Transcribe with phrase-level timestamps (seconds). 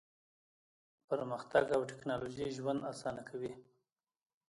[1.09, 3.53] پرمختګ او ټیکنالوژي ژوند اسانه کوي.